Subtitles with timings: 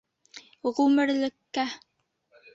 [0.79, 1.67] Ғүмерлеккә!